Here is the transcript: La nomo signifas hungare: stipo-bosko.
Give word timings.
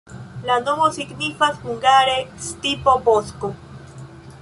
La 0.45 0.55
nomo 0.67 0.87
signifas 0.95 1.61
hungare: 1.67 2.17
stipo-bosko. 2.49 3.55